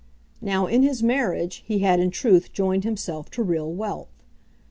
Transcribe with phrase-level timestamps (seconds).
[0.41, 4.09] Now, in his marriage, he had in truth joined himself to real wealth.